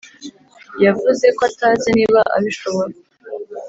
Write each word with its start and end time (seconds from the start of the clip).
yavuze 0.85 1.25
ko 1.37 1.41
atazi 1.49 1.87
niba 1.97 2.19
abishobora 2.37 2.93